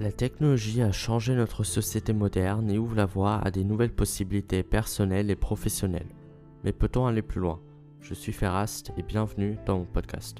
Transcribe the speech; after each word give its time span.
La 0.00 0.10
technologie 0.10 0.80
a 0.80 0.92
changé 0.92 1.34
notre 1.34 1.62
société 1.62 2.14
moderne 2.14 2.70
et 2.70 2.78
ouvre 2.78 2.96
la 2.96 3.04
voie 3.04 3.36
à 3.36 3.50
des 3.50 3.64
nouvelles 3.64 3.94
possibilités 3.94 4.62
personnelles 4.62 5.30
et 5.30 5.36
professionnelles. 5.36 6.08
Mais 6.64 6.72
peut-on 6.72 7.04
aller 7.04 7.20
plus 7.20 7.38
loin? 7.38 7.60
Je 8.00 8.14
suis 8.14 8.32
Ferrast 8.32 8.92
et 8.96 9.02
bienvenue 9.02 9.58
dans 9.66 9.80
mon 9.80 9.84
podcast. 9.84 10.38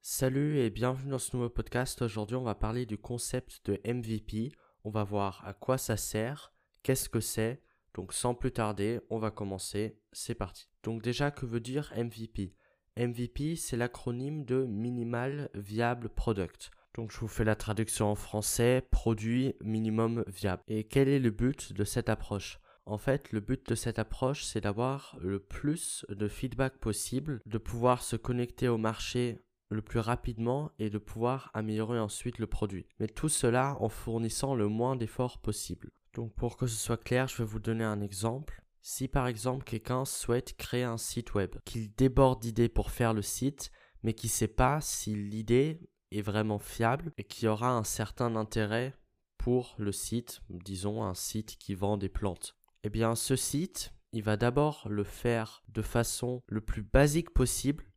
Salut 0.00 0.56
et 0.56 0.70
bienvenue 0.70 1.10
dans 1.10 1.18
ce 1.18 1.36
nouveau 1.36 1.50
podcast. 1.50 2.00
Aujourd'hui, 2.00 2.36
on 2.36 2.44
va 2.44 2.54
parler 2.54 2.86
du 2.86 2.96
concept 2.96 3.60
de 3.66 3.78
MVP. 3.84 4.52
On 4.84 4.90
va 4.90 5.04
voir 5.04 5.42
à 5.44 5.52
quoi 5.52 5.76
ça 5.76 5.98
sert, 5.98 6.54
qu'est-ce 6.82 7.10
que 7.10 7.20
c'est. 7.20 7.60
Donc 7.92 8.14
sans 8.14 8.34
plus 8.34 8.52
tarder, 8.52 9.02
on 9.10 9.18
va 9.18 9.30
commencer. 9.30 9.98
C'est 10.12 10.34
parti. 10.34 10.70
Donc 10.82 11.02
déjà, 11.02 11.30
que 11.30 11.44
veut 11.44 11.60
dire 11.60 11.92
MVP 11.94 12.54
MVP, 12.96 13.56
c'est 13.56 13.76
l'acronyme 13.76 14.44
de 14.44 14.64
Minimal 14.64 15.50
Viable 15.54 16.08
Product. 16.08 16.70
Donc 16.94 17.10
je 17.10 17.18
vous 17.18 17.28
fais 17.28 17.44
la 17.44 17.56
traduction 17.56 18.06
en 18.10 18.14
français, 18.14 18.86
produit 18.90 19.54
minimum 19.60 20.24
viable. 20.28 20.62
Et 20.68 20.84
quel 20.84 21.08
est 21.08 21.18
le 21.18 21.30
but 21.30 21.72
de 21.72 21.82
cette 21.82 22.08
approche? 22.08 22.60
En 22.86 22.98
fait, 22.98 23.32
le 23.32 23.40
but 23.40 23.68
de 23.68 23.74
cette 23.74 23.98
approche, 23.98 24.44
c'est 24.44 24.60
d'avoir 24.60 25.16
le 25.20 25.40
plus 25.40 26.06
de 26.08 26.28
feedback 26.28 26.78
possible, 26.78 27.40
de 27.46 27.58
pouvoir 27.58 28.02
se 28.02 28.14
connecter 28.14 28.68
au 28.68 28.78
marché 28.78 29.42
le 29.70 29.82
plus 29.82 29.98
rapidement 29.98 30.70
et 30.78 30.90
de 30.90 30.98
pouvoir 30.98 31.50
améliorer 31.54 31.98
ensuite 31.98 32.38
le 32.38 32.46
produit. 32.46 32.86
Mais 33.00 33.08
tout 33.08 33.28
cela 33.28 33.76
en 33.80 33.88
fournissant 33.88 34.54
le 34.54 34.68
moins 34.68 34.94
d'efforts 34.94 35.38
possible. 35.38 35.90
Donc 36.12 36.32
pour 36.34 36.56
que 36.56 36.66
ce 36.66 36.76
soit 36.76 37.02
clair, 37.02 37.26
je 37.26 37.38
vais 37.38 37.48
vous 37.48 37.58
donner 37.58 37.84
un 37.84 38.00
exemple. 38.00 38.63
Si 38.86 39.08
par 39.08 39.28
exemple 39.28 39.64
quelqu'un 39.64 40.04
souhaite 40.04 40.58
créer 40.58 40.82
un 40.82 40.98
site 40.98 41.32
web, 41.32 41.56
qu'il 41.64 41.94
déborde 41.94 42.42
d'idées 42.42 42.68
pour 42.68 42.90
faire 42.90 43.14
le 43.14 43.22
site, 43.22 43.70
mais 44.02 44.12
qui 44.12 44.26
ne 44.26 44.32
sait 44.32 44.46
pas 44.46 44.82
si 44.82 45.14
l'idée 45.14 45.80
est 46.10 46.20
vraiment 46.20 46.58
fiable 46.58 47.10
et 47.16 47.24
qui 47.24 47.48
aura 47.48 47.70
un 47.70 47.82
certain 47.82 48.36
intérêt 48.36 48.94
pour 49.38 49.74
le 49.78 49.90
site, 49.90 50.42
disons 50.50 51.02
un 51.02 51.14
site 51.14 51.56
qui 51.56 51.74
vend 51.74 51.96
des 51.96 52.10
plantes. 52.10 52.58
Eh 52.82 52.90
bien 52.90 53.14
ce 53.14 53.36
site, 53.36 53.94
il 54.12 54.22
va 54.22 54.36
d'abord 54.36 54.86
le 54.90 55.04
faire 55.04 55.64
de 55.68 55.80
façon 55.80 56.42
le 56.46 56.60
plus 56.60 56.82
basique 56.82 57.30
possible 57.30 57.90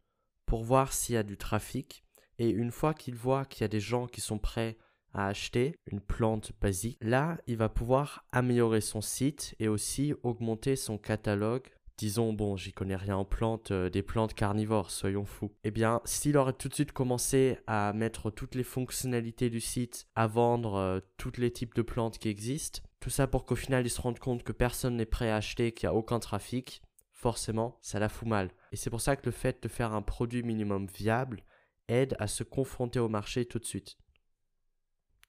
pour 0.46 0.64
voir 0.64 0.94
s'il 0.94 1.16
y 1.16 1.18
a 1.18 1.24
du 1.24 1.36
trafic 1.36 2.06
et 2.38 2.48
une 2.50 2.72
fois 2.72 2.94
qu'il 2.94 3.16
voit 3.16 3.44
qu'il 3.44 3.62
y 3.62 3.66
a 3.66 3.68
des 3.68 3.82
gens 3.82 4.08
qui 4.08 4.22
sont 4.22 4.40
prêts 4.40 4.78
acheter 5.26 5.76
une 5.92 6.00
plante 6.00 6.52
basique, 6.62 6.98
là, 7.02 7.38
il 7.48 7.58
va 7.58 7.70
pouvoir 7.70 8.26
améliorer 8.32 8.82
son 8.82 9.02
site 9.02 9.56
et 9.60 9.68
aussi 9.68 10.14
augmenter 10.23 10.76
son 10.76 10.98
catalogue. 10.98 11.68
Disons, 11.98 12.32
bon, 12.32 12.56
j'y 12.56 12.73
connais 12.73 12.96
rien 12.96 13.18
en 13.18 13.26
plantes, 13.26 13.72
euh, 13.72 13.90
des 13.90 14.04
plantes 14.04 14.36
carnivores, 14.36 14.92
soyons 14.92 15.26
fous. 15.26 15.52
Eh 15.64 15.72
bien, 15.72 16.00
s'il 16.06 16.38
aurait 16.38 16.54
tout 16.54 16.70
de 16.70 16.76
suite 16.76 16.92
commencé 16.92 17.58
à 17.66 17.92
mettre 17.94 18.30
toutes 18.30 18.54
les 18.54 18.64
fonctionnalités 18.64 19.50
du 19.50 19.60
site, 19.60 20.08
à 20.14 20.28
vendre 20.28 20.76
euh, 20.76 21.00
tous 21.18 21.38
les 21.38 21.52
types 21.52 21.73
de 21.73 21.82
plantes 21.82 22.20
qui 22.20 22.30
existent, 22.30 22.82
tout 23.00 23.10
ça 23.10 23.26
pour 23.26 23.45
qu'au 23.45 23.56
final 23.56 23.86
il 23.86 23.90
se 23.90 24.02
rende 24.02 24.20
compte 24.20 24.44
que 24.44 24.52
personne 24.52 24.98
n'est 24.98 25.08
prêt 25.08 25.32
à 25.32 25.38
acheter, 25.38 25.72
qu'il 25.72 25.90
n'y 25.90 25.95
a 25.95 25.98
aucun 25.98 26.20
trafic, 26.20 26.84
forcément, 27.14 27.80
ça 27.82 27.98
la 27.98 28.10
fout 28.10 28.28
mal. 28.28 28.52
Et 28.72 28.76
c'est 28.76 28.92
pour 28.92 29.02
ça 29.02 29.16
que 29.16 29.26
le 29.26 29.32
fait 29.32 29.64
de 29.64 29.68
faire 29.68 29.94
un 29.94 30.04
produit 30.04 30.44
minimum 30.44 30.86
viable 30.86 31.44
aide 31.88 32.16
à 32.20 32.28
se 32.28 32.44
confronter 32.44 33.00
au 33.00 33.10
marché 33.10 33.45
tout 33.45 33.60
de 33.60 33.66
suite. 33.66 33.98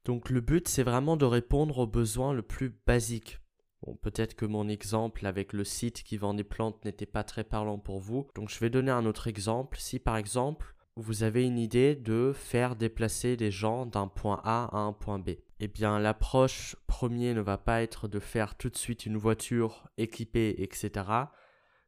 Donc 0.09 0.31
le 0.31 0.41
but, 0.41 0.67
c'est 0.69 0.84
vraiment 0.84 1.19
de 1.19 1.27
répondre 1.27 1.77
aux 1.77 1.87
besoins 1.87 2.33
le 2.33 2.41
plus 2.41 2.75
basiques. 2.87 3.41
Bon, 3.83 3.95
peut-être 3.95 4.34
que 4.34 4.47
mon 4.47 4.67
exemple 4.67 5.27
avec 5.27 5.53
le 5.53 5.65
site 5.65 6.03
qui 6.03 6.17
vend 6.17 6.33
des 6.33 6.45
plantes 6.45 6.83
n'était 6.87 7.05
pas 7.05 7.25
très 7.25 7.45
parlant 7.45 7.78
pour 7.78 8.00
vous. 8.00 8.27
Donc 8.34 8.48
je 8.48 8.59
vais 8.59 8.70
donner 8.70 8.91
un 8.91 9.05
autre 9.05 9.27
exemple. 9.27 9.77
Si 9.78 9.98
par 9.98 10.17
exemple, 10.17 10.75
vous 10.97 11.25
avez 11.25 11.45
une 11.45 11.59
idée 11.59 11.95
de 11.95 12.33
faire 12.34 12.75
déplacer 12.75 13.37
des 13.37 13.50
gens 13.50 13.84
d'un 13.84 14.09
point 14.09 14.41
A 14.44 14.75
à 14.75 14.78
un 14.78 14.94
point 14.94 15.19
B. 15.19 15.32
Eh 15.60 15.69
bien, 15.69 15.99
l'approche 15.99 16.75
premier 16.87 17.34
ne 17.34 17.43
va 17.43 17.59
pas 17.59 17.82
être 17.82 18.09
de 18.09 18.19
faire 18.19 18.56
tout 18.56 18.71
de 18.71 18.78
suite 18.78 19.05
une 19.05 19.19
voiture 19.19 19.91
équipée, 19.99 20.55
etc. 20.56 21.05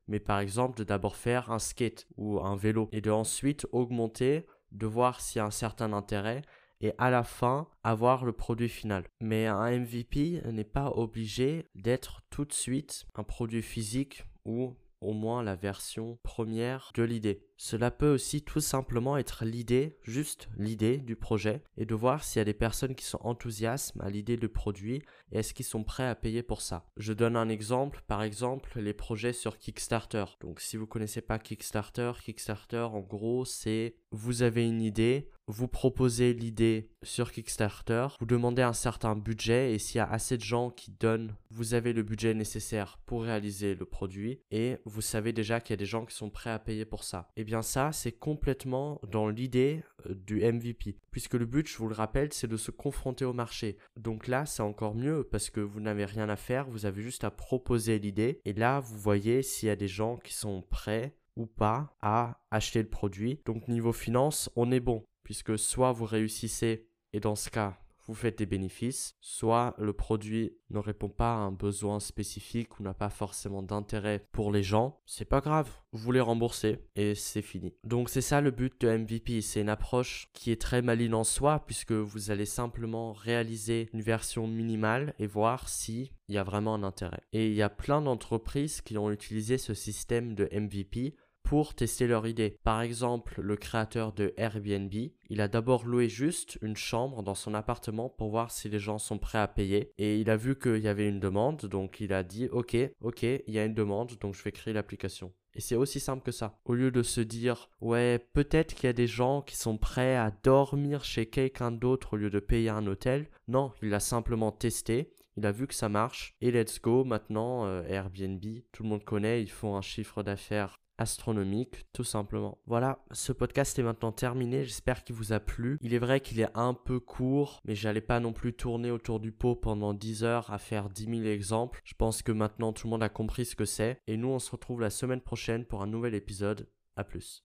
Mais 0.09 0.21
par 0.21 0.41
exemple, 0.41 0.77
de 0.77 0.85
d'abord 0.85 1.17
faire 1.17 1.51
un 1.51 1.59
skate 1.59 2.07
ou 2.19 2.39
un 2.41 2.57
vélo 2.57 2.91
et 2.93 3.01
de 3.01 3.11
ensuite 3.11 3.67
augmenter, 3.73 4.45
de 4.73 4.85
voir 4.85 5.23
s'il 5.23 5.39
y 5.39 5.43
a 5.43 5.47
un 5.47 5.51
certain 5.51 5.95
intérêt 5.95 6.43
et 6.81 6.93
à 6.99 7.11
la 7.11 7.23
fin 7.23 7.69
avoir 7.85 8.25
le 8.25 8.33
produit 8.33 8.69
final. 8.69 9.05
Mais 9.21 9.47
un 9.47 9.79
MVP 9.79 10.43
n'est 10.53 10.65
pas 10.65 10.91
obligé 10.91 11.67
d'être 11.75 12.23
tout 12.31 12.45
de 12.45 12.53
suite 12.53 13.07
un 13.15 13.25
produit 13.25 13.63
physique 13.63 14.25
ou 14.45 14.75
au 15.01 15.13
moins 15.13 15.43
la 15.43 15.57
version 15.57 16.19
première 16.23 16.93
de 16.95 17.03
l'idée. 17.03 17.47
Cela 17.57 17.91
peut 17.91 18.13
aussi 18.13 18.43
tout 18.43 18.61
simplement 18.61 19.17
être 19.17 19.45
l'idée, 19.45 19.99
juste 20.03 20.49
l'idée 20.57 20.99
du 20.99 21.17
projet, 21.17 21.63
et 21.77 21.85
de 21.87 21.95
voir 21.95 22.25
s'il 22.25 22.41
y 22.41 22.43
a 22.43 22.45
des 22.45 22.55
personnes 22.55 22.95
qui 22.95 23.05
sont 23.05 23.21
enthousiastes 23.23 23.95
à 24.01 24.11
l'idée 24.11 24.37
du 24.37 24.49
produit 24.49 25.03
et 25.33 25.39
est-ce 25.39 25.55
qu'ils 25.55 25.67
sont 25.67 25.85
prêts 25.85 26.07
à 26.07 26.15
payer 26.15 26.43
pour 26.43 26.61
ça. 26.63 26.87
Je 26.97 27.13
donne 27.13 27.37
un 27.37 27.49
exemple, 27.49 28.03
par 28.07 28.23
exemple 28.23 28.81
les 28.81 28.95
projets 28.95 29.33
sur 29.33 29.59
Kickstarter. 29.59 30.25
Donc 30.41 30.61
si 30.61 30.77
vous 30.77 30.87
connaissez 30.87 31.21
pas 31.21 31.39
Kickstarter, 31.39 32.13
Kickstarter 32.23 32.89
en 32.93 33.01
gros 33.01 33.45
c'est 33.45 33.97
vous 34.11 34.43
avez 34.43 34.67
une 34.67 34.83
idée, 34.83 35.31
vous 35.51 35.69
proposez 35.69 36.33
l'idée 36.33 36.91
sur 37.03 37.33
Kickstarter, 37.33 38.09
vous 38.21 38.27
demandez 38.27 38.63
un 38.63 38.73
certain 38.73 39.17
budget 39.17 39.75
et 39.75 39.79
s'il 39.79 39.97
y 39.97 40.01
a 40.01 40.11
assez 40.11 40.37
de 40.37 40.43
gens 40.43 40.71
qui 40.71 40.93
donnent, 40.93 41.35
vous 41.51 41.75
avez 41.75 41.93
le 41.93 42.03
budget 42.03 42.35
nécessaire 42.35 42.99
pour 43.07 43.25
réaliser 43.25 43.75
le 43.75 43.85
produit 43.85 44.41
et 44.51 44.79
vous 44.85 45.01
savez 45.01 45.33
déjà 45.33 45.61
qu'il 45.61 45.73
y 45.73 45.75
a 45.75 45.77
des 45.79 45.87
gens 45.87 46.05
qui 46.07 46.15
sont 46.15 46.31
prêts 46.31 46.51
à 46.51 46.59
payer 46.59 46.85
pour 46.85 47.05
ça. 47.05 47.29
Et 47.37 47.41
eh 47.41 47.45
bien 47.45 47.63
ça, 47.63 47.91
c'est 47.93 48.13
complètement 48.13 49.01
dans 49.11 49.29
l'idée 49.29 49.83
euh, 50.07 50.15
du 50.15 50.41
MVP. 50.41 50.97
Puisque 51.11 51.35
le 51.35 51.47
but, 51.47 51.69
je 51.69 51.79
vous 51.79 51.89
le 51.89 51.95
rappelle, 51.95 52.33
c'est 52.33 52.47
de 52.47 52.57
se 52.57 52.71
confronter 52.71 53.25
au 53.25 53.33
marché. 53.33 53.79
Donc 53.97 54.29
là, 54.29 54.47
c'est 54.47 54.63
encore 54.63 54.95
mieux 54.95 55.25
parce 55.25 55.51
que 55.51 55.61
vous 55.61 55.81
n'avez 55.81 56.05
rien 56.05 56.29
à 56.29 56.37
faire, 56.37 56.69
vous 56.69 56.87
avez 56.87 57.03
juste 57.03 57.25
à 57.25 57.31
proposer 57.31 57.99
l'idée. 57.99 58.41
Et 58.45 58.53
là, 58.53 58.81
vous 58.81 58.99
voyez 58.99 59.43
s'il 59.43 59.69
y 59.69 59.73
a 59.73 59.77
des 59.77 59.89
gens 59.89 60.17
qui 60.17 60.35
sont 60.35 60.63
prêts 60.63 61.17
ou 61.37 61.47
pas 61.47 61.97
à 62.03 62.41
acheter 62.51 62.83
le 62.83 62.89
produit. 62.89 63.41
Donc 63.47 63.69
niveau 63.69 63.93
finance, 63.93 64.51
on 64.57 64.71
est 64.71 64.81
bon 64.81 65.05
puisque 65.31 65.57
soit 65.57 65.93
vous 65.93 66.07
réussissez, 66.07 66.89
et 67.13 67.21
dans 67.21 67.37
ce 67.37 67.51
cas, 67.51 67.79
vous 68.05 68.15
faites 68.15 68.39
des 68.39 68.47
bénéfices, 68.47 69.15
soit 69.21 69.77
le 69.79 69.93
produit 69.93 70.57
ne 70.71 70.81
répond 70.81 71.09
pas 71.09 71.35
à 71.35 71.37
un 71.37 71.53
besoin 71.53 72.01
spécifique 72.01 72.81
ou 72.81 72.83
n'a 72.83 72.95
pas 72.95 73.11
forcément 73.11 73.63
d'intérêt 73.63 74.27
pour 74.33 74.51
les 74.51 74.65
gens, 74.65 74.99
c'est 75.07 75.25
pas 75.25 75.41
grave, 75.41 75.71
vous 75.93 76.11
les 76.11 76.19
remboursez 76.19 76.81
et 76.97 77.15
c'est 77.15 77.43
fini. 77.43 77.77
Donc 77.85 78.09
c'est 78.09 78.23
ça 78.23 78.41
le 78.41 78.51
but 78.51 78.81
de 78.81 78.89
MVP, 78.89 79.41
c'est 79.41 79.61
une 79.61 79.69
approche 79.69 80.31
qui 80.33 80.51
est 80.51 80.61
très 80.61 80.83
maligne 80.83 81.15
en 81.15 81.23
soi 81.23 81.65
puisque 81.65 81.93
vous 81.93 82.33
allez 82.33 82.45
simplement 82.45 83.13
réaliser 83.13 83.89
une 83.93 84.03
version 84.03 84.49
minimale 84.49 85.15
et 85.21 85.29
voir 85.29 85.69
si 85.69 86.11
il 86.27 86.35
y 86.35 86.39
a 86.39 86.43
vraiment 86.43 86.75
un 86.75 86.83
intérêt. 86.83 87.23
Et 87.33 87.47
il 87.47 87.55
y 87.55 87.63
a 87.63 87.71
plein 87.71 88.03
d'entreprises 88.03 88.81
qui 88.81 88.99
ont 88.99 89.13
utilisé 89.13 89.59
ce 89.59 89.75
système 89.75 90.35
de 90.35 90.49
MVP 90.53 91.15
pour 91.43 91.75
tester 91.75 92.07
leur 92.07 92.27
idée. 92.27 92.57
Par 92.63 92.81
exemple, 92.81 93.41
le 93.41 93.57
créateur 93.57 94.13
de 94.13 94.33
Airbnb, 94.37 94.93
il 95.29 95.41
a 95.41 95.49
d'abord 95.49 95.85
loué 95.85 96.09
juste 96.09 96.59
une 96.63 96.77
chambre 96.77 97.23
dans 97.23 97.35
son 97.35 97.55
appartement 97.55 98.09
pour 98.09 98.31
voir 98.31 98.51
si 98.51 98.69
les 98.69 98.79
gens 98.79 98.99
sont 98.99 99.19
prêts 99.19 99.39
à 99.39 99.49
payer 99.49 99.93
et 99.99 100.19
il 100.19 100.31
a 100.31 100.37
vu 100.37 100.59
qu'il 100.59 100.79
y 100.79 100.89
avait 100.89 101.09
une 101.09 101.21
demande, 101.21 101.67
donc 101.67 102.01
il 102.01 102.13
a 102.13 102.23
dit 102.23 102.49
ok, 102.51 102.77
ok, 103.01 103.23
il 103.23 103.43
y 103.55 103.59
a 103.59 103.65
une 103.65 103.75
demande, 103.75 104.17
donc 104.21 104.35
je 104.35 104.43
vais 104.43 104.53
créer 104.53 104.75
l'application. 104.75 105.33
Et 105.55 105.61
c'est 105.61 105.77
aussi 105.77 105.99
simple 105.99 106.23
que 106.23 106.33
ça. 106.33 106.59
Au 106.65 106.75
lieu 106.75 106.91
de 106.91 107.03
se 107.03 107.21
dire, 107.21 107.71
ouais, 107.81 108.19
peut-être 108.33 108.75
qu'il 108.75 108.87
y 108.87 108.91
a 108.91 108.93
des 108.93 109.07
gens 109.09 109.43
qui 109.43 109.57
sont 109.57 109.79
prêts 109.79 110.17
à 110.17 110.31
dormir 110.31 111.05
chez 111.05 111.27
quelqu'un 111.27 111.73
d'autre 111.73 112.15
au 112.15 112.17
lieu 112.17 112.31
de 112.31 112.39
payer 112.39 112.69
un 112.69 112.87
hôtel. 112.87 113.29
Non, 113.49 113.73
il 113.83 113.93
a 113.95 114.01
simplement 114.01 114.53
testé. 114.53 115.13
Il 115.37 115.47
a 115.47 115.53
vu 115.53 115.67
que 115.67 115.75
ça 115.75 115.89
marche. 115.89 116.37
Et 116.41 116.51
let's 116.51 116.81
go. 116.81 117.05
Maintenant, 117.05 117.65
euh, 117.67 117.83
Airbnb, 117.89 118.45
tout 118.73 118.83
le 118.83 118.89
monde 118.89 119.05
connaît. 119.05 119.43
Ils 119.43 119.51
font 119.51 119.77
un 119.77 119.83
chiffre 119.83 120.23
d'affaires 120.23 120.79
astronomique, 121.01 121.87
tout 121.95 122.05
simplement. 122.05 122.59
Voilà, 122.67 123.03
ce 123.11 123.33
podcast 123.33 123.79
est 123.79 123.83
maintenant 123.83 124.13
terminé, 124.13 124.65
j'espère 124.65 125.03
qu'il 125.03 125.17
vous 125.17 125.33
a 125.33 125.41
plu. 125.41 125.79
Il 125.81 125.95
est 125.95 125.99
vrai 125.99 126.21
qu'il 126.21 126.41
est 126.41 126.51
un 126.55 126.75
peu 126.75 127.01
court, 127.01 127.61
mais 127.65 127.75
j'allais 127.75 128.03
pas 128.03 128.21
non 128.21 128.33
plus 128.33 128.53
tourner 128.53 128.91
autour 128.91 129.19
du 129.19 129.33
pot 129.33 129.57
pendant 129.57 129.95
10 129.95 130.25
heures 130.25 130.53
à 130.53 130.59
faire 130.59 130.91
10 130.91 131.05
000 131.07 131.23
exemples. 131.23 131.81
Je 131.85 131.95
pense 131.95 132.23
que 132.23 132.33
maintenant 132.33 132.73
tout 132.73 132.87
le 132.87 132.91
monde 132.91 133.03
a 133.03 133.09
compris 133.09 133.47
ce 133.47 133.57
que 133.57 133.65
c'est. 133.65 133.99
Et 134.07 134.19
nous, 134.19 134.29
on 134.29 134.39
se 134.39 134.51
retrouve 134.51 134.81
la 134.81 134.91
semaine 134.91 135.23
prochaine 135.23 135.65
pour 135.65 135.83
un 135.83 135.87
nouvel 135.87 136.15
épisode. 136.15 136.69
A 136.97 137.05
plus. 137.05 137.45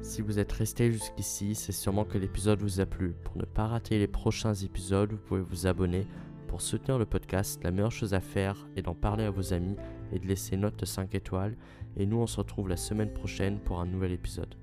Si 0.00 0.22
vous 0.22 0.38
êtes 0.38 0.52
resté 0.52 0.90
jusqu'ici, 0.90 1.54
c'est 1.54 1.72
sûrement 1.72 2.04
que 2.06 2.16
l'épisode 2.16 2.62
vous 2.62 2.80
a 2.80 2.86
plu. 2.86 3.14
Pour 3.24 3.36
ne 3.36 3.44
pas 3.44 3.66
rater 3.66 3.98
les 3.98 4.06
prochains 4.06 4.54
épisodes, 4.54 5.12
vous 5.12 5.18
pouvez 5.18 5.42
vous 5.42 5.66
abonner 5.66 6.06
pour 6.46 6.62
soutenir 6.62 6.98
le 6.98 7.06
podcast, 7.06 7.62
la 7.64 7.70
meilleure 7.70 7.92
chose 7.92 8.14
à 8.14 8.20
faire 8.20 8.68
est 8.76 8.82
d'en 8.82 8.94
parler 8.94 9.24
à 9.24 9.30
vos 9.30 9.52
amis 9.52 9.76
et 10.12 10.18
de 10.18 10.26
laisser 10.26 10.54
une 10.54 10.62
note 10.62 10.78
de 10.78 10.86
5 10.86 11.14
étoiles. 11.14 11.56
Et 11.96 12.06
nous, 12.06 12.18
on 12.18 12.26
se 12.26 12.38
retrouve 12.38 12.68
la 12.68 12.76
semaine 12.76 13.12
prochaine 13.12 13.58
pour 13.58 13.80
un 13.80 13.86
nouvel 13.86 14.12
épisode. 14.12 14.54